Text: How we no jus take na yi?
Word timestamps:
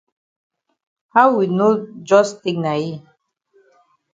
How 1.13 1.27
we 1.37 1.45
no 1.59 1.67
jus 2.07 2.29
take 2.41 2.59
na 2.63 2.73
yi? 2.81 2.91